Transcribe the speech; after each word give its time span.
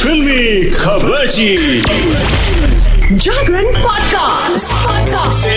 फिल्मी 0.00 0.70
खबर 0.70 1.26
जागरण 3.16 3.64
podcast 3.64 4.72
podcast 4.72 5.48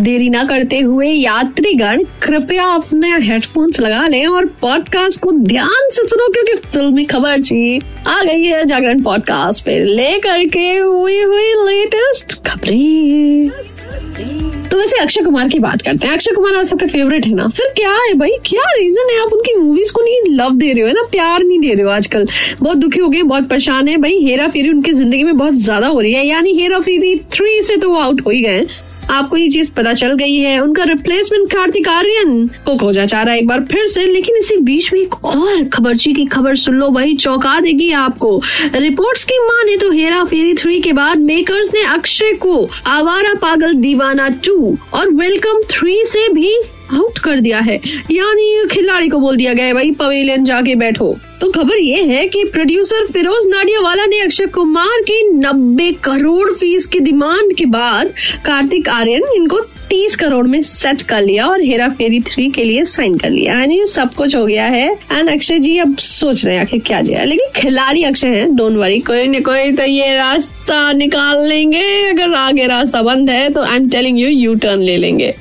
देरी 0.00 0.28
ना 0.28 0.44
करते 0.44 0.78
हुए 0.78 1.08
यात्रीगण 1.08 2.04
कृपया 2.22 2.66
अपने 2.66 3.20
हेडफोन्स 3.20 3.80
लगा 3.80 4.08
लें 4.08 4.26
और 4.26 4.46
पॉडकास्ट 4.46 5.20
को 5.20 5.32
ध्यान 5.32 5.70
से 5.70 6.08
सुनो 6.08 6.32
क्योंकि 6.32 6.56
फिल्मी 6.56 7.04
खबर 7.04 7.38
जी 7.38 7.80
आ 8.06 8.22
गई 8.22 8.44
है 8.44 8.64
जागरण 8.64 9.02
पॉडकास्ट 9.02 9.64
पे 9.64 9.78
लेकर 9.78 10.44
के 10.44 10.76
हुई 10.76 11.22
हुई 11.22 11.42
लेटेस्ट 11.42 12.48
खबरें। 12.48 14.61
तो 14.72 14.78
वैसे 14.78 14.98
अक्षय 14.98 15.22
कुमार 15.22 15.48
की 15.48 15.58
बात 15.58 15.82
करते 15.82 16.06
हैं। 16.06 16.14
अक्षय 16.14 16.32
कुमार 16.34 16.54
आप 16.56 16.64
सबके 16.64 16.86
फेवरेट 16.86 17.26
है 17.26 17.32
ना। 17.34 17.48
फिर 17.56 17.66
क्या 17.76 17.90
है 17.92 18.12
भाई? 18.18 18.30
क्या 18.46 18.62
रीजन 18.76 19.10
है? 19.10 19.20
आप 19.22 19.32
उनकी 19.32 19.54
मूवीज़ 19.54 19.92
को 19.92 20.02
नहीं 20.02 20.36
लव 20.36 20.54
दे 20.56 20.72
रहे 20.72 20.84
हो 20.84 20.92
ना? 20.92 21.02
प्यार 21.10 21.42
नहीं 21.44 21.58
दे 21.60 21.72
रहे 21.74 21.84
हो 21.84 21.90
आजकल। 21.90 22.26
बहुत 22.62 22.78
दुखी 22.78 23.00
हो 23.00 23.08
गए, 23.08 23.22
बहुत 23.22 23.48
परेशान 23.48 23.88
है। 23.88 23.96
भाई 23.96 24.18
हेरा 24.22 24.48
फेरी 24.48 24.68
उनकी 24.68 24.92
ज़िंदगी 24.92 25.22
में 25.24 25.36
बहुत 25.36 25.54
ज़्यादा 25.54 25.86
हो 25.86 26.00
रही 26.00 26.12
है। 26.12 26.26
यानी 26.26 26.54
हेरा 26.54 26.78
फेरी 26.80 27.14
थ्री 27.32 27.60
से 27.62 27.76
तो 27.76 27.90
वो 27.90 27.98
आउट 27.98 28.20
हो 28.26 28.30
ही 28.30 28.40
गए 28.42 28.66
आपको 29.12 29.36
ये 29.36 29.48
चीज़ 29.50 29.70
पता 29.72 29.92
चल 29.94 30.14
गई 30.14 30.36
है। 30.36 30.58
उनका 30.58 30.84
रिप्लेसमेंट 30.84 31.50
कार्तिक 31.52 31.88
आर्यन 31.88 32.46
को 32.66 32.76
खोजा 32.76 33.04
जा 33.04 33.22
रहा 33.22 33.34
है 33.34 33.40
एक 33.40 33.46
बार 33.46 33.64
फिर 33.64 33.86
से, 33.86 34.06
लेकिन 34.06 34.36
इसी 34.36 34.56
बीच 34.56 34.92
में 34.92 35.00
एक 35.00 35.24
और 35.24 35.64
खबरची 35.64 36.12
की 36.12 36.24
खबर 36.26 36.56
सुन 36.56 36.74
लो 36.74 36.88
वही 36.90 37.14
चौंका 37.16 37.58
देगी 37.60 37.90
आपको। 37.92 38.40
रिपोर्ट्स 38.74 39.24
की 39.24 39.38
माने 39.38 39.76
तो 39.76 39.90
हेरा 39.90 40.24
फेरी 40.24 40.54
थ्री 40.54 40.80
के 40.80 40.92
बाद 40.92 41.18
मेकर्स 41.20 41.72
ने 41.74 41.82
अक्षय 41.84 42.32
को 42.32 42.68
आवारा 42.86 43.34
पागल 43.34 43.74
दीवाना 43.74 44.28
टू 44.44 44.76
और 44.94 45.10
वेलकम 45.14 45.60
थ्री 45.70 46.02
से 46.04 46.28
भी 46.28 46.54
आउट 46.92 47.18
कर 47.18 47.40
दिया 47.40 47.58
है। 47.58 47.80
यानी 48.10 48.68
खिलाड़ी 48.70 49.08
को 49.08 49.18
बोल 49.18 49.36
दिया 49.36 49.52
गया 49.52 49.66
है, 49.66 49.74
भाई, 49.74 49.90
पवेलियन 49.90 50.44
जाके 50.44 50.74
बैठो। 50.74 51.16
तो 51.40 51.50
खबर 51.50 51.78
ये 51.78 52.02
है 52.04 52.26
कि 52.28 52.44
प्रोड्यूसर 52.44 53.06
फिरोज 53.12 53.46
नाडियावाला 53.48 54.06
ने 54.06 54.20
अक्षय 54.20 54.46
कुमार 54.46 55.00
की 55.00 55.22
90 55.30 55.92
करोड़ 56.04 56.50
फ़ीस 56.50 56.86
की 56.86 57.00
डिमांड 57.00 57.54
के 57.56 57.64
बाद 57.66 58.12
कार्तिक 58.44 58.88
आर्यन 58.88 59.22
इनको 59.36 59.60
30 59.90 60.16
करोड़ 60.16 60.46
में 60.46 60.60
सेट 60.62 61.02
कर 61.02 61.22
लिया 61.22 61.46
और 61.46 61.60
हेरा 61.60 61.88
फेरी 61.88 62.20
थ्री 62.20 62.48
के 62.50 62.64
लिए 62.64 62.84
साइन 62.84 63.16
कर 63.18 63.30
लिया। 63.30 63.54
यानी 63.54 63.84
सब 63.86 64.14
कुछ 64.14 64.36
हो 64.36 64.44
गया 64.46 64.64
है। 64.64 64.86
एंड 65.12 65.30
अक्षय 65.30 65.58
जी 65.58 65.76
अब 65.78 65.96
सोच 65.96 66.44
रहे 66.44 66.54
हैं 66.54 66.62
आखिर 66.62 66.80
क्या 66.86 67.00
जाए 67.00 67.24
लेकिन 67.24 67.60
खिलाड़ी 67.60 68.02
अक्षय 68.04 68.28
हैं 68.28 68.54
डोंट 68.56 68.76
वरी 68.76 68.98
कोई 69.00 69.26
न 69.28 69.40
कोई 69.42 69.72
तो 69.72 69.84
ये 69.84 70.14
रास्ता 70.14 70.92
निकाल 70.92 71.46
लेंगे। 71.48 71.84
अगर 72.10 72.34
आगे 72.34 72.66
रास्ता 72.66 73.02
बंद 73.02 73.30
है 73.30 73.48
तो 73.52 73.62
I 73.62 73.76
am 73.76 73.88
telling 73.88 74.20
you 74.20 74.28
U 74.28 74.54
turn 74.56 74.80
ले 74.80 74.96
लेंगे। 74.96 75.34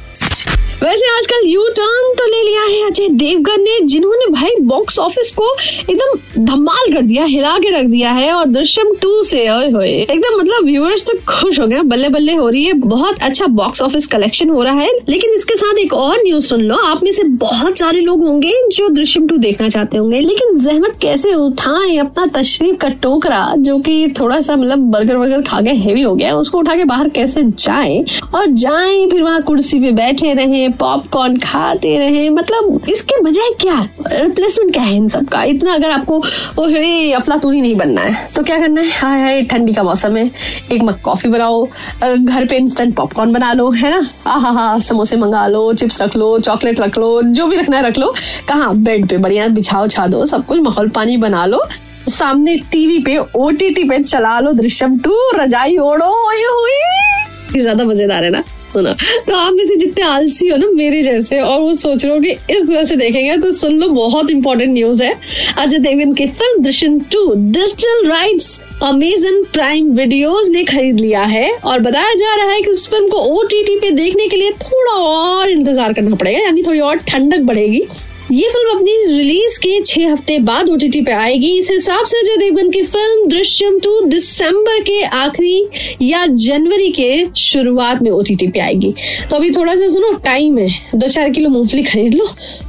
वैसे 0.83 1.07
आजकल 1.07 1.47
यू 1.47 1.67
टर्न 1.69 2.13
तो 2.17 2.25
ले 2.27 2.41
लिया 2.43 2.61
है 2.61 2.85
अजय 2.85 3.07
देवगन 3.15 3.61
ने, 3.61 3.79
जिन्होंने 3.85 4.27
भाई 4.31 4.55
बॉक्स 4.61 4.97
ऑफ़िस 4.99 5.31
को 5.31 5.49
एकदम 5.89 6.45
धमाल 6.45 6.93
कर 6.93 7.01
दिया, 7.01 7.23
हिला 7.23 7.57
के 7.57 7.69
रख 7.69 7.85
दिया 7.85 8.11
है 8.11 8.31
और 8.33 8.45
दृश्यम 8.45 8.93
टू 9.01 9.21
से 9.23 9.41
एकदम 9.41 10.37
मतलब 10.39 10.65
व्यूअर्स 10.65 11.05
तो 11.05 11.17
खुश 11.27 11.59
हो 11.59 11.67
गए 11.67 11.81
बल्ले 11.81 12.09
बल्ले 12.09 12.33
हो 12.35 12.47
रही 12.49 12.63
है, 12.63 12.73
बहुत 12.73 13.21
अच्छा 13.21 13.45
बॉक्स 13.51 13.81
ऑफ़िस 13.81 14.07
कलेक्शन 14.07 14.49
हो 14.49 14.63
रहा 14.63 14.79
है। 14.79 14.89
लेकिन 15.09 15.35
इसके 15.35 15.55
साथ 15.57 15.79
एक 15.79 15.93
और 15.93 16.17
न्यूज़ 16.23 16.45
सुन 16.45 16.61
लो, 16.61 16.75
आप 16.77 17.03
में 17.03 17.11
से 17.11 17.23
बहुत 17.45 17.77
सारे 17.77 18.01
लोग 18.01 18.23
होंगे 18.27 18.53
जो 18.71 18.87
दृश्यम 18.89 19.27
टू 19.27 19.37
देखना 19.37 19.69
चाहते 19.69 19.97
होंगे। 19.97 20.19
लेकिन 20.19 20.57
जहमत 20.57 20.97
कैसे 21.01 21.33
उठाए 21.35 21.95
अपना 21.97 22.25
तशरीफ़ 22.39 22.77
का 22.77 22.89
टोकरा, 23.03 23.45
जो 23.57 23.77
कि 23.79 24.13
थोड़ा 24.19 24.39
सा 24.39 24.55
मतलब 24.55 24.89
बर्गर 24.91 25.17
वर्गर 25.17 25.41
खा 25.41 25.61
के 25.61 25.75
हेवी 25.75 26.01
हो 26.01 26.15
गया, 26.15 26.35
उसको 26.35 26.57
उठा 26.57 26.75
के 26.75 26.83
बाहर 26.85 27.09
कैसे 27.11 27.43
जाए? 27.45 28.03
और 28.35 28.45
जाए, 28.47 29.05
फिर 29.07 29.23
वहाँ 29.23 29.41
कुर्सी 29.43 29.79
पे 29.79 29.91
बैठे 29.93 30.33
रहे 30.33 30.67
पॉपकॉर्न 30.71 31.37
खाते 31.37 31.97
रहे 31.97 32.29
मतलब 32.29 32.89
इसके 32.89 33.21
बजाय 33.21 33.49
क्या? 33.61 33.75
रिप्लेसमेंट 34.11 34.73
क्या 34.73 34.83
है 34.83 34.95
इन 34.95 35.07
सब 35.07 35.27
का? 35.27 35.43
इतना 35.43 35.73
अगर 35.73 35.91
आपको, 35.91 36.17
ओ 36.59 36.67
हे 36.67 36.79
नहीं 37.51 37.75
बनना 37.75 38.01
है 38.01 38.29
तो 38.35 38.43
क्या 38.43 38.57
करना 38.57 38.81
है? 38.81 38.87
हाय 38.91 39.21
हाय, 39.21 39.41
ठंडी 39.41 39.73
का 39.73 39.83
मौसम 39.83 40.17
है। 40.17 40.29
एक 40.71 40.81
मग 40.81 40.99
कॉफ़ी 41.01 41.29
बनाओ। 41.29 41.65
घर 42.03 42.45
पे 42.45 42.57
इंस्टेंट 42.57 42.95
पॉपकॉर्न 42.95 43.33
बना 43.33 43.51
लो, 43.53 43.69
है 43.71 43.89
ना? 43.91 44.01
आहा 44.27 44.51
हा, 44.51 44.79
समोसे 44.79 45.17
मंगा 45.17 45.45
लो 45.47 45.71
चिप्स 45.73 46.01
रख 46.01 46.15
लो 46.15 46.37
चॉकलेट 46.39 46.79
रख 46.81 46.97
लो, 46.97 47.21
जो 47.21 47.47
भी 47.47 47.55
रखना 47.55 47.77
है 47.77 47.87
रख 47.87 47.97
लो। 47.97 48.13
कहाँ? 48.47 48.75
बेड 48.75 49.07
पे 49.09 49.17
बढ़िया, 49.17 49.47
बिछाओ 49.47 49.87
छा 49.87 50.07
दो 50.07 50.25
सब 50.25 50.45
कुछ, 50.45 50.59
माहौल 50.59 50.89
पानी 50.89 51.17
बना 51.17 51.45
लो। 51.45 51.63
सामने 52.09 52.55
टीवी 52.71 52.99
पे 52.99 53.17
ओटीटी 53.17 53.83
पे 53.83 53.99
चला 53.99 54.39
लो 54.39 54.51
दृश्यम 54.53 54.97
टू, 54.99 55.15
रजाई 55.35 55.77
ओढ़ो 55.77 56.05
हुई 56.05 56.41
ये 57.55 57.61
ज़्यादा 57.61 57.83
मज़ेदार 57.85 58.23
है 58.23 58.29
ना? 58.29 58.43
सुनो। 58.73 58.91
तो 59.27 59.35
आप 59.35 59.53
में 59.53 59.65
से 59.65 59.75
जितने 59.75 60.03
आलसी 60.03 60.47
हो 60.49 60.57
ना, 60.57 60.67
मेरे 60.73 61.01
जैसे, 61.03 61.39
और 61.39 61.59
वो 61.61 61.73
सोच 61.75 62.05
रहे 62.05 62.13
हो 62.13 62.19
कि 62.21 62.31
इस 62.31 62.67
तरह 62.67 62.83
से 62.85 62.95
देखेंगे 62.95 63.37
तो 63.37 63.51
सुन 63.53 63.73
लो, 63.73 63.87
बहुत 63.89 64.29
इंपॉर्टेंट 64.31 64.71
न्यूज़ 64.73 65.03
है। 65.03 65.15
अजय 65.57 65.77
देवगन 65.79 66.13
की 66.13 66.27
film 66.27 66.63
Drishyam 66.63 66.99
two 67.11 67.33
digital 67.35 68.07
rights 68.09 68.59
Amazon 68.83 69.43
Prime 69.53 69.91
Videos 69.93 70.49
ने 70.49 70.63
खरीद 70.63 70.99
लिया 70.99 71.23
है, 71.23 71.51
और 71.55 71.79
बताया 71.79 72.13
जा 72.15 72.35
रहा 72.35 72.51
है 72.51 72.61
कि 72.61 72.71
इस 72.71 72.87
फ़िल्म 72.89 73.09
को 73.09 73.17
ओटीटी 73.39 73.79
पे 73.79 73.91
देखने 73.91 74.27
के 74.27 74.35
लिए 74.35 74.51
थोड़ा 74.61 74.93
और 74.93 75.49
इंतज़ार 75.49 75.93
करना 75.93 76.15
पड़ेगा, 76.15 76.39
यानी 76.39 76.63
थोड़ी 76.63 76.79
और 76.79 76.97
ठंडक 77.07 77.41
बढ़ेगी। 77.41 77.83
ये 78.31 78.49
फ़िल्म 78.49 78.75
अपनी 78.77 78.91
रिलीज़ 79.07 79.57
के 79.59 79.79
छह 79.81 80.11
हफ़्ते 80.11 80.37
बाद 80.39 80.69
ओटीटी 80.69 81.01
पे 81.01 81.11
आएगी। 81.11 81.47
इस 81.59 81.69
हिसाब 81.71 82.05
से 82.05 82.19
अजय 82.19 82.37
देवगन 82.39 82.69
की 82.71 82.83
फ़िल्म 82.83 83.27
दृश्यम 83.29 83.79
टू 83.79 83.99
दिसंबर 84.01 84.79
के 84.79 85.01
आखिरी 85.03 86.07
या 86.09 86.25
जनवरी 86.25 86.89
के 86.91 87.25
शुरुआत 87.35 88.01
में 88.01 88.09
ओटीटी 88.11 88.47
पे 88.47 88.59
आएगी। 88.59 88.93
तो 89.29 89.35
अभी 89.35 89.49
थोड़ा 89.51 89.75
सा 89.75 89.89
सुनो 89.89 90.11
टाइम 90.25 90.57
है। 90.57 90.69
दो 90.95 91.07
चार 91.07 91.29
किलो 91.29 91.49
मूंगफली 91.49 91.83
खरीद 91.83 92.13
लो, 92.13 92.27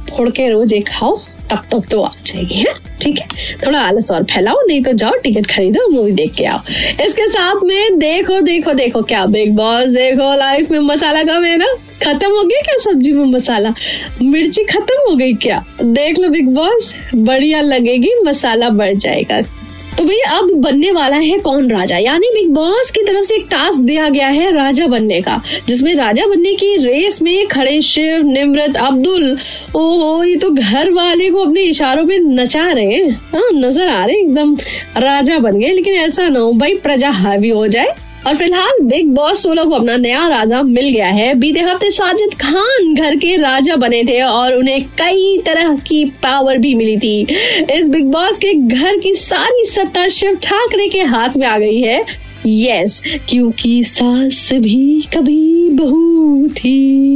फोड़ 0.09 0.29
के 0.29 0.49
रोज 0.49 0.73
एक 0.73 0.89
खाओ। 0.89 1.15
तब 1.51 1.63
तक 1.71 1.89
तो 1.91 2.01
आ 2.01 2.09
जाएगी, 2.25 2.55
है? 2.55 2.73
ठीक 3.01 3.19
है? 3.19 3.27
थोड़ा 3.67 3.79
आलस 3.79 4.11
और 4.11 4.23
फैलाओ, 4.23 4.55
नहीं 4.67 4.83
तो 4.83 4.93
जाओ, 4.93 5.11
टिकट 5.23 5.45
खरीदो 5.45 5.87
मूवी 5.89 6.11
देख 6.11 6.33
के 6.33 6.45
आओ। 6.45 6.59
इसके 7.05 7.29
साथ 7.29 7.55
में 7.63 7.99
देखो 7.99 8.41
देखो 8.41 8.73
देखो, 8.73 9.01
क्या 9.01 9.25
बिग 9.25 9.55
बॉस 9.55 9.89
देखो 9.89 10.35
लाइफ 10.35 10.71
में 10.71 10.79
मसाला 10.79 11.23
कम 11.23 11.43
है 11.43 11.57
ना? 11.57 11.67
खत्म 12.03 12.31
हो 12.31 12.43
गया 12.43 12.61
क्या 12.61 12.77
सब्ज़ी 12.77 13.11
में 13.11 13.25
मसाला? 13.25 13.73
मिर्ची 14.21 14.63
खत्म 14.63 15.09
हो 15.09 15.15
गई 15.15 15.33
क्या? 15.33 15.65
देख 15.83 16.19
लो 16.19 16.29
बिग 16.29 16.47
बॉस 16.47 16.95
बढ़िया 17.15 17.61
लगेगी, 17.61 18.11
मसाला 18.25 18.69
बढ़ 18.69 18.93
जाएगा। 18.93 19.41
तो 19.97 20.03
भैया 20.03 20.29
अब 20.37 20.49
बनने 20.61 20.91
वाला 20.91 21.17
है 21.17 21.37
कौन 21.39 21.69
राजा? 21.71 21.97
यानी 21.97 22.29
बिग 22.33 22.49
बॉस 22.53 22.89
की 22.91 23.01
तरफ़ 23.01 23.25
से 23.25 23.35
एक 23.35 23.45
टास्क 23.51 23.79
दिया 23.81 24.07
गया 24.09 24.27
है 24.27 24.51
राजा 24.51 24.87
बनने 24.87 25.19
का, 25.21 25.41
जिसमें 25.67 25.93
राजा 25.95 26.25
बनने 26.25 26.53
की 26.53 26.75
रेस 26.77 27.21
में 27.21 27.47
खड़े 27.47 27.81
शिव, 27.81 28.23
निमृत, 28.23 28.77
अब्दुल 28.77 29.37
ओ 29.75 30.23
ये 30.23 30.35
तो 30.35 30.49
घर 30.49 30.91
वाले 30.91 31.29
को 31.29 31.43
अपने 31.45 31.61
इशारों 31.63 32.03
में 32.03 32.17
नचा 32.19 32.71
रहे 32.71 32.93
हैं। 32.93 33.11
हाँ 33.33 33.49
नज़र 33.53 33.87
आ 33.87 34.03
रहे 34.05 34.15
एकदम 34.15 34.55
राजा 34.97 35.37
बन 35.39 35.59
गए, 35.59 35.71
लेकिन 35.71 35.93
ऐसा 35.95 36.27
ना 36.29 36.39
हो, 36.39 36.51
भाई, 36.53 36.73
प्रजा 36.75 37.09
हावी 37.11 37.49
हो 37.49 37.67
जाए। 37.67 37.93
और 38.27 38.35
फ़िलहाल 38.35 38.79
बिग 38.81 39.07
बॉस 39.07 39.43
सोलह 39.43 39.63
को 39.63 39.71
अपना 39.71 39.95
नया 39.97 40.27
राजा 40.27 40.61
मिल 40.63 40.89
गया 40.89 41.07
है। 41.07 41.33
बीते 41.35 41.59
हफ़्ते 41.59 41.89
साजिद 41.91 42.33
खान 42.33 42.93
घर 42.93 43.15
के 43.15 43.35
राजा 43.37 43.75
बने 43.75 44.03
थे 44.03 44.21
और 44.21 44.53
उन्हें 44.53 44.81
कई 44.99 45.37
तरह 45.45 45.75
की 45.87 46.03
पावर 46.23 46.57
भी 46.57 46.75
मिली 46.75 46.97
थी। 46.97 47.21
इस 47.71 47.89
बिग 47.89 48.05
बॉस 48.05 48.37
के 48.37 48.53
घर 48.53 48.97
की 48.97 49.13
सारी 49.15 49.65
सत्ता 49.65 50.07
शिव 50.07 50.35
ठाकरे 50.43 50.87
के 50.87 51.01
हाथ 51.01 51.37
में 51.37 51.47
आ 51.47 51.57
गई 51.57 51.81
है। 51.81 52.03
यस 52.47 53.01
क्योंकि 53.29 53.83
सास 53.83 54.49
भी 54.53 55.07
कभी 55.13 55.69
बहू 55.69 56.47
थी। 56.47 57.12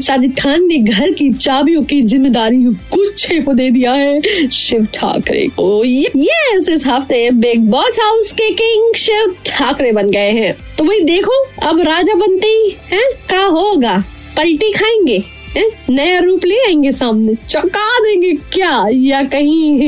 साजिद 0.00 0.40
खान 0.40 0.66
ने 0.66 0.78
घर 0.78 1.10
की 1.10 1.32
चाबियों 1.32 1.82
की 1.82 2.02
ज़िम्मेदारी 2.02 2.56
गुच्छे 2.56 3.40
को 3.40 3.52
दे 3.52 3.70
दिया 3.70 3.92
है। 3.92 4.48
शिव 4.48 4.86
ठाकरे 4.94 5.46
को। 5.48 5.84
यस 5.84 6.68
इस 6.68 6.86
हफ़्ते 6.86 7.30
बिग 7.30 7.60
बॉस 7.60 7.98
हाउस 8.00 8.32
के 8.32 8.50
किंग 8.50 8.94
शिव 8.94 9.34
ठाकरे 9.46 9.92
बन 9.92 10.10
गए 10.10 10.30
हैं। 10.30 10.56
तो 10.78 10.84
वही 10.84 11.00
देखो, 11.00 11.44
अब 11.62 11.80
राजा 11.80 12.14
बनते 12.14 12.46
ही, 12.46 12.76
है? 12.92 13.02
क्या 13.28 13.44
होगा? 13.44 14.04
पलटी 14.36 14.72
खाएँगे, 14.72 15.22
हैं? 15.56 15.68
नया 15.90 16.18
रूप 16.18 16.44
ले 16.44 16.56
आएँगे 16.56 16.92
सामने। 16.92 17.34
चौंका 17.48 17.98
देंगे 17.98 18.32
क्या? 18.32 18.86
या 18.92 19.22
कहीं 19.22 19.78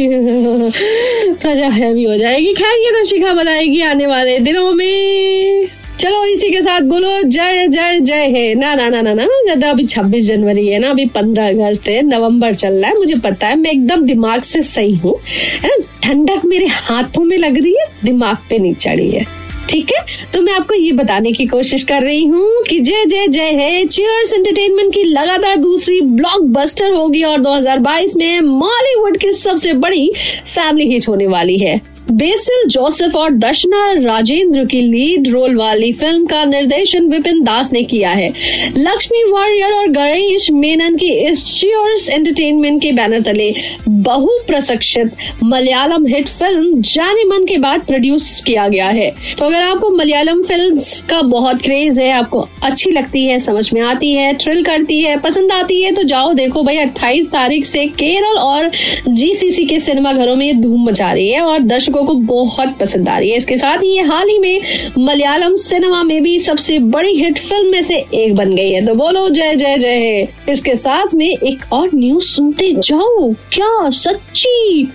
प्रजा 1.35 1.69
हैवी 1.69 2.05
हो 2.05 2.17
जाएगी। 2.17 2.53
खैर, 2.53 2.79
ये 2.79 2.91
तो 2.91 3.05
शिखा 3.05 3.35
बताएगी 3.35 3.81
आने 3.81 4.07
वाले 4.07 4.39
दिनों 4.39 4.73
में। 4.73 5.69
चलो 6.01 6.25
इसी 6.25 6.49
के 6.51 6.61
साथ 6.63 6.81
बोलो, 6.81 7.11
जय 7.23 7.67
जय 7.69 8.01
जय 8.01 8.27
है। 8.29 8.55
ना 8.55 8.75
ना 8.75 8.89
ना 8.89 9.01
ना 9.03 9.13
ना 9.15 9.27
ज़्यादा 9.45 9.71
अभी 9.71 9.85
26 9.87 10.25
जनवरी 10.27 10.67
है 10.69 10.79
ना, 10.79 10.91
अभी 10.91 11.07
15 11.07 11.49
अगस्त 11.49 11.89
है, 11.89 12.01
नवंबर 12.03 12.55
चल 12.55 12.75
रहा 12.75 12.91
है, 12.91 12.97
मुझे 12.99 13.15
पता 13.25 13.47
है, 13.47 13.57
मैं 13.57 13.71
एकदम 13.71 14.03
दिमाग 14.07 14.43
से 14.43 14.63
सही 14.63 14.95
हूँ, 14.95 15.15
है 15.63 15.69
ना? 15.69 15.77
ठंडक 16.03 16.45
मेरे 16.45 16.67
हाथों 16.67 17.25
में 17.25 17.37
लग 17.39 17.59
रही 17.59 17.75
है, 17.81 17.87
दिमाग 18.05 18.37
पे 18.51 18.59
नहीं 18.59 18.75
चढ़ी 18.75 19.11
है, 19.11 19.25
ठीक 19.71 19.93
है? 19.93 20.05
तो 20.33 20.43
मैं 20.43 20.53
आपको 20.53 20.75
ये 20.75 20.93
बताने 20.93 21.33
की 21.33 21.47
कोशिश 21.47 21.85
कर 21.85 22.03
रही 22.03 22.25
हूँ 22.25 22.63
कि 22.69 22.79
जय 22.81 23.05
जय 23.07 23.27
जय 23.29 23.51
है 23.53 23.85
चीयर्स 23.87 24.33
एंटरटेनमेंट 24.35 24.93
की 24.95 25.03
लगातार 25.05 25.57
दूसरी 25.57 26.01
ब्लॉकबस्टर 26.01 26.93
होगी 26.93 27.23
और 27.23 27.41
2022 27.43 28.17
में 28.17 28.41
मॉलीवुड 28.41 29.19
की 29.19 29.33
सबसे 29.33 29.73
बड़ी 29.75 30.11
फैमिली 30.55 30.93
हिट 30.93 31.09
होने 31.09 31.27
वाली 31.27 31.59
है। 31.59 31.81
बेसिल 32.15 32.69
जोसेफ 32.69 33.15
और 33.17 33.31
दर्शना 33.35 33.79
राजेंद्र 33.95 34.65
की 34.65 34.81
लीड 34.81 35.29
रोल 35.29 35.57
वाली 35.57 35.93
फ़िल्म 35.93 36.27
का 36.27 36.45
निर्देशन 36.45 37.09
विपिन 37.09 37.43
दास 37.45 37.73
ने 37.73 37.83
किया 37.83 38.11
है। 38.11 38.29
लक्ष्मी 38.77 39.23
वॉरियर 39.25 39.73
और 39.73 39.89
गणेश 39.89 40.51
मेनन 40.51 40.97
की 40.97 41.09
इस 41.21 41.45
चियर्स 41.47 42.09
एंटरटेनमेंट 42.09 42.81
के 42.83 42.93
बैनर 42.93 43.21
तले 43.23 43.53
बहु 43.89 44.39
प्रशिक्षित 44.47 45.17
मलयालम 45.45 46.07
हिट 46.07 46.29
फ़िल्म 46.29 46.81
जाने 46.83 47.25
मन 47.25 47.45
के 47.47 47.57
बाद 47.59 47.87
प्रोड्यूस 47.87 48.43
किया 48.47 48.69
गया 48.69 48.89
है। 48.89 49.11
तो 49.39 49.47
अगर 49.47 49.63
आपको 49.63 49.91
मलयालम 49.91 50.43
फ़िल्म 50.43 50.81
का 51.11 51.21
बहुत 51.25 51.63
क्रेज 51.63 51.99
है, 51.99 52.11
आपको 52.13 52.47
अच्छी 52.63 52.91
लगती 52.91 53.25
है, 53.25 53.39
समझ 53.41 53.73
में 53.73 53.81
आती 53.83 54.13
है 54.13 54.33
थ्रिल 54.39 54.63
करती 54.65 55.01
है, 55.03 55.17
पसंद 55.21 55.53
आती 55.53 55.83
है 55.83 55.93
तो 55.95 56.03
जाओ 56.05 56.33
देखो 56.35 56.63
भाई 56.63 56.79
28 56.79 57.29
तारीख 57.33 57.67
से 57.67 57.85
केरल 57.99 58.39
और 58.39 58.71
जीसीसी 59.09 59.65
के 59.65 59.81
सिनेमा 59.81 60.13
घरों 60.13 60.37
में 60.37 60.61
धूम 60.63 60.89
मचा 60.89 61.13
रही 61.13 61.29
है 61.29 61.41
और 61.41 61.59
दर्शकों 61.65 62.03
दर्शकों 62.05 62.21
को 62.27 62.35
बहुत 62.35 62.79
पसंद 62.79 63.09
आ 63.09 63.19
रही 63.19 63.31
है। 63.31 63.37
इसके 63.37 63.59
साथ 63.59 63.79
ही 63.79 63.89
ये 63.89 64.03
हाल 64.03 64.29
ही 64.29 64.39
में 64.39 64.61
मलयालम 64.99 65.55
सिनेमा 65.55 66.03
में 66.03 66.23
भी 66.23 66.41
सबसे 66.41 66.79
बड़ी 66.79 67.13
हिट 67.15 67.39
फ़िल्म 67.39 67.71
में 67.71 67.83
से 67.83 68.05
एक 68.15 68.35
बन 68.35 68.55
गई 68.55 68.71
है। 68.71 68.87
तो 68.87 68.95
बोलो, 68.95 69.29
जय 69.29 69.55
जय 69.55 69.79
जय। 69.79 70.29
इसके 70.53 70.77
साथ 70.77 71.15
में 71.15 71.29
एक 71.29 71.73
और 71.73 71.91
न्यूज़ 71.95 72.25
सुनते 72.25 72.73
जाओ। 72.73 73.33
क्या 73.33 73.91
सच्ची? 73.91 74.89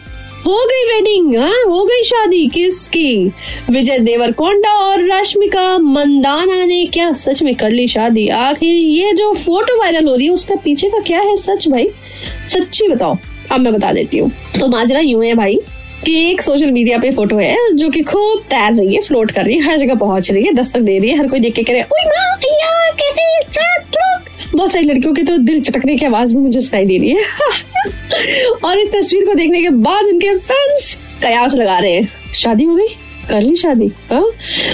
हो 0.46 0.56
गई 0.56 0.84
वेडिंग 0.94 1.36
हाँ? 1.38 1.50
हो 1.50 1.86
गई 1.86 2.04
शादी? 2.04 2.48
किसकी? 2.48 3.32
विजय 3.72 4.00
देवरकोंडा 4.00 4.74
और 4.74 5.12
रश्मिका 5.12 5.78
मंदाना 5.78 6.66
ने 6.66 6.86
क्या 6.86 7.12
सच 7.14 7.44
में 7.44 7.56
कर 7.56 7.70
ली 7.70 7.88
शादी? 7.88 8.28
आखिर 8.28 8.76
ये 8.76 9.14
जो 9.14 9.34
फ़ोटो 9.34 9.80
वायरल 9.80 10.08
हो 10.08 10.16
रही 10.16 10.26
है, 10.26 10.32
उसका 10.32 10.56
पीछे 10.56 10.90
का 10.90 11.00
क्या 11.00 11.20
है 11.20 11.38
सच 11.38 11.68
भाई? 11.68 11.88
सच्ची 12.48 12.88
बताओ। 12.88 13.18
अब 13.52 13.60
मैं 13.60 13.74
बता 13.74 13.92
देती 13.94 14.18
हूँ। 14.18 14.32
तो 14.60 14.68
माजरा 14.68 15.00
यूँ 15.00 15.26
है 15.26 15.36
भाई 15.36 15.60
कि 16.06 16.32
एक 16.32 16.42
सोशल 16.42 16.72
मीडिया 16.72 16.98
पे 16.98 17.12
फ़ोटो 17.12 17.38
है 17.38 17.74
जो 17.74 17.90
कि 17.90 18.02
खूब 18.02 18.40
तैर 18.40 18.74
रही 18.74 18.96
है 18.96 19.02
फ्लोट 19.02 19.32
कर 19.32 19.46
रही 19.46 19.56
है, 19.56 19.62
हर 19.62 19.78
जगह 19.78 19.96
पहुँच 19.96 20.32
रही 20.32 20.44
है, 20.44 20.54
दस्तक 20.54 20.80
दे 20.80 21.00
रही 21.00 21.10
है, 21.10 21.18
हर 21.18 21.28
कोई 21.28 21.40
देख 21.40 21.56
के 21.56 21.64
कह 21.64 21.74
रहा 21.74 21.84
बहुत 24.56 24.72
सारी 24.72 24.86
लड़कियों 24.86 25.14
के 25.14 25.24
तो 25.24 25.38
दिल 25.38 25.62
चटकने 25.62 25.96
की 25.96 26.06
आवाज़ 26.06 26.36
भी 26.36 26.42
मुझे 26.42 26.62
सुनाई 26.62 26.86
दे 26.86 26.98
रही 26.98 27.10
है। 27.10 27.24
और 28.66 28.78
इस 28.78 28.92
तस्वीर 28.92 29.26
को 29.26 29.34
देखने 29.34 29.62
के 29.62 29.70
बाद 29.70 30.06
उनके 30.06 30.38
फैंस 30.38 30.98
कयास 31.22 31.56
लगा 31.56 31.80
रहे 31.80 31.92
हैं। 31.92 32.34
शादी 32.34 32.64
हो 32.64 32.76
गई? 32.76 32.88
कर 33.30 33.42
ली 33.42 33.56
शादी? 33.56 33.92
हाँ? 34.12 34.22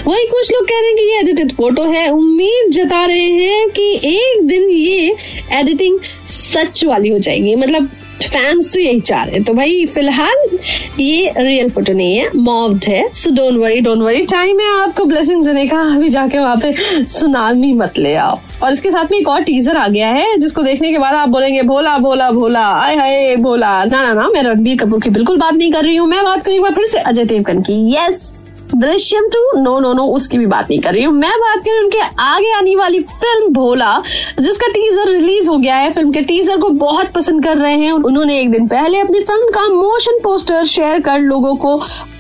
वही 0.08 0.26
कुछ 0.26 0.52
लोग 0.52 0.66
कह 0.66 0.80
रहे 0.80 0.88
हैं 0.88 0.96
कि 0.96 1.04
ये 1.04 1.20
एडिटेड 1.20 1.52
फ़ोटो 1.52 1.84
है। 1.84 2.10
उम्मीद 2.10 2.72
जता 2.72 3.06
रहे 3.06 3.20
हैं 3.20 3.70
कि 3.70 4.00
एक 4.04 4.44
दिन 4.44 4.70
ये 4.70 5.16
एडिटिंग 5.54 6.00
सच 6.28 6.84
वाली 6.86 7.10
हो 7.10 7.20
जाएगी। 7.20 7.56
मतलब 7.56 7.90
फैंस 8.24 8.70
तो 8.74 8.80
यही 8.80 9.00
चाह 9.00 9.24
रहे 9.24 9.36
हैं। 9.36 9.44
तो 9.44 9.54
भाई, 9.54 9.86
फ़िलहाल 9.86 10.58
ये 11.00 11.34
रियल 11.38 11.70
फ़ोटो 11.70 11.94
नहीं 11.94 12.18
है 12.18 12.30
मॉव्ड 12.36 12.86
है। 12.88 13.14
So 13.14 13.32
don't 13.32 13.60
worry 13.60 13.82
don't 13.82 14.00
worry 14.00 14.26
time 14.26 14.60
है 14.60 14.82
आपको 14.82 15.06
ब्लेसिंग 15.06 15.46
देने 15.46 15.68
का। 15.68 15.80
अभी 15.96 16.10
जाके 16.10 16.40
वहाँ 16.40 16.58
पे 16.58 16.76
सुनामी 17.06 17.74
मत 17.74 17.98
ले 17.98 18.16
आओ। 18.16 18.40
और 18.64 18.74
इसके 18.74 18.92
साथ 18.92 19.12
में 19.12 19.18
एक 19.18 19.28
और 19.28 19.42
टीजर 19.42 19.78
आ 19.78 19.88
गया 19.88 20.10
है, 20.10 20.38
जिसको 20.38 20.64
देखने 20.64 20.92
के 20.92 20.98
बाद 20.98 21.16
आप 21.16 21.30
बोलेंगे, 21.30 21.62
भोला 21.62 21.98
भोला 21.98 22.32
भोला 22.32 22.66
आय 22.68 22.96
हाय, 22.96 23.36
भोला। 23.36 23.84
ना 23.84 24.02
ना 24.02 24.14
ना, 24.14 24.30
मैं 24.30 24.44
रणबीर 24.44 24.78
कपूर 24.78 25.02
की 25.02 25.10
बिल्कुल 25.10 25.38
बात 25.38 25.54
नहीं 25.54 25.72
कर 25.72 25.84
रही 25.84 25.96
हूँ। 25.96 26.08
मैं 26.08 26.24
बात 26.24 26.44
करूँ 26.44 26.74
फिर 26.74 26.86
से 26.86 27.00
अजय 27.00 27.26
देवगन 27.26 27.62
की। 27.62 27.94
Yes 27.94 28.45
Drishyam 28.76 29.28
two 29.34 29.62
no 29.62 29.80
no 29.80 29.92
no, 29.94 30.06
उसकी 30.06 30.38
भी 30.38 30.46
बात 30.46 30.70
नहीं 30.70 30.80
कर 30.82 30.94
रही 30.94 31.04
हूँ। 31.04 31.14
मैं 31.16 31.32
बात 31.32 31.58
कर 31.58 31.70
रही 31.70 31.76
हूँ 31.76 31.84
उनके 31.84 32.00
आगे 32.22 32.52
आने 32.54 32.76
वाली 32.76 33.00
फ़िल्म 33.02 33.54
भोला, 33.54 33.98
जिसका 34.40 34.68
टीजर 34.70 35.12
रिलीज़ 35.12 35.50
हो 35.50 35.58
गया 35.58 35.76
है। 35.76 35.92
फ़िल्म 35.92 36.12
के 36.12 36.22
टीजर 36.24 36.58
को 36.58 36.70
बहुत 36.80 37.12
पसंद 37.14 37.44
कर 37.44 37.58
रहे 37.58 37.76
हैं। 37.76 37.92
उन्होंने 37.92 38.40
एक 38.40 38.52
दिन 38.52 38.68
पहले 38.68 39.00
अपनी 39.00 39.20
फ़िल्म 39.22 39.50
का 39.50 39.68
मोशन 39.70 40.20
पोस्टर 40.24 40.64
शेयर 40.66 41.00
कर 41.02 41.20
लोगों 41.22 41.56
को 41.58 41.78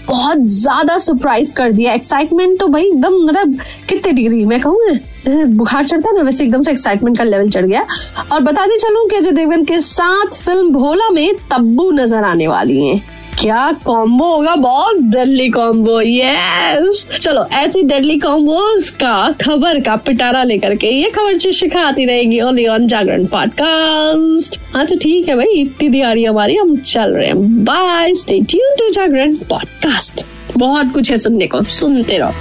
बहुत 0.07 0.37
ज़्यादा 0.39 0.97
सरप्राइज़ 0.97 1.53
कर 1.53 1.71
दिया। 1.71 1.93
एक्साइटमेंट 1.93 2.59
तो 2.59 2.67
भाई 2.67 2.83
एकदम 2.83 3.13
मतलब 3.25 3.57
कितने 3.89 4.11
डिग्री 4.13 4.43
मैं 4.45 4.59
कहूँ 4.61 4.99
बुखार 5.27 5.85
चढ़ता 5.85 6.09
है 6.09 6.15
ना, 6.15 6.21
वैसे 6.21 6.43
एकदम 6.43 6.61
से 6.61 6.71
एक्साइटमेंट 6.71 7.17
का 7.17 7.23
लेवल 7.23 7.49
चढ़ 7.49 7.65
गया। 7.65 7.85
और 8.31 8.41
बता 8.41 8.65
बताते 8.65 8.77
चलूँ 8.79 9.07
कि 9.09 9.15
अजय 9.15 9.31
देवगन 9.31 9.63
के 9.65 9.79
साथ 9.79 10.37
फ़िल्म 10.43 10.69
भोला 10.69 11.09
में 11.09 11.33
तब्बू 11.51 11.89
नज़र 11.91 12.23
आने 12.23 12.47
वाली 12.47 12.85
हैं। 12.85 13.01
क्या 13.39 13.71
कॉम्बो 13.85 14.25
होगा 14.25 14.55
बॉस 14.55 14.99
डेडली 15.03 15.49
कॉम्बो 15.49 15.99
यस 16.01 17.05
चलो, 17.21 17.45
ऐसी 17.53 17.81
डेडली 17.83 18.17
कॉम्बोज 18.19 18.89
का 18.89 19.31
खबर 19.43 19.79
का 19.79 19.95
पिटारा 19.95 20.43
लेकर 20.43 20.75
के 20.75 20.87
ये 20.87 21.09
खबर 21.09 21.37
शिक्षिका 21.37 21.81
आती 21.81 22.05
रहेगी 22.05 22.39
ओनली 22.41 22.67
ऑन 22.67 22.87
जागरण 22.87 23.25
पॉडकास्ट 23.25 24.59
हाँ 24.73 24.85
तो 24.85 24.95
ठीक 24.95 25.29
है 25.29 25.35
भाई, 25.35 25.61
इतनी 25.61 25.89
दिहाड़ी 25.89 26.25
हमारी, 26.25 26.55
हम 26.55 26.75
चल 26.77 27.13
रहे 27.13 27.27
हैं। 27.27 27.63
Bye 27.65 28.13
stay 28.15 28.39
tune 28.39 28.75
to 28.75 28.89
Jagran 28.89 29.35
podcast 29.35 30.25
बहुत 30.57 30.91
कुछ 30.93 31.11
है 31.11 31.17
सुनने 31.17 31.47
को, 31.47 31.61
सुनते 31.61 32.17
रहो। 32.17 32.31